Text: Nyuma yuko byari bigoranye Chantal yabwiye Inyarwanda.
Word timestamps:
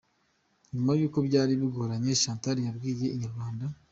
Nyuma 0.73 0.91
yuko 0.99 1.17
byari 1.27 1.53
bigoranye 1.61 2.11
Chantal 2.21 2.57
yabwiye 2.65 3.05
Inyarwanda. 3.15 3.65